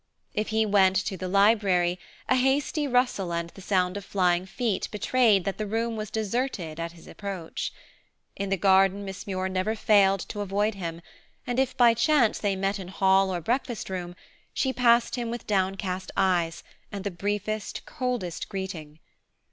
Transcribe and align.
If 0.33 0.47
he 0.47 0.65
went 0.65 0.95
to 1.05 1.15
the 1.15 1.27
library, 1.27 1.99
a 2.27 2.33
hasty 2.35 2.87
rustle 2.87 3.31
and 3.31 3.51
the 3.51 3.61
sound 3.61 3.97
of 3.97 4.03
flying 4.03 4.47
feet 4.47 4.87
betrayed 4.89 5.45
that 5.45 5.59
the 5.59 5.67
room 5.67 5.95
was 5.95 6.09
deserted 6.09 6.79
at 6.79 6.93
his 6.93 7.05
approach. 7.07 7.71
In 8.35 8.49
the 8.49 8.57
garden 8.57 9.05
Miss 9.05 9.27
Muir 9.27 9.47
never 9.47 9.75
failed 9.75 10.21
to 10.29 10.39
avoid 10.41 10.73
him, 10.73 11.01
and 11.45 11.59
if 11.59 11.77
by 11.77 11.93
chance 11.93 12.39
they 12.39 12.55
met 12.55 12.79
in 12.79 12.87
hall 12.87 13.31
or 13.31 13.41
breakfast 13.41 13.91
room, 13.91 14.15
she 14.55 14.73
passed 14.73 15.17
him 15.17 15.29
with 15.29 15.45
downcast 15.45 16.09
eyes 16.17 16.63
and 16.91 17.03
the 17.03 17.11
briefest, 17.11 17.85
coldest 17.85 18.49
greeting. 18.49 18.97